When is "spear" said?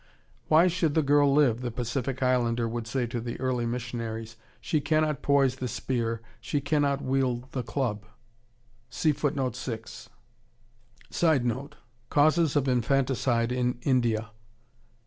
5.67-6.21